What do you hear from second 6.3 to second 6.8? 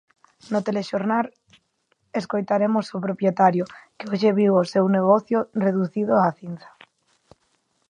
cinza.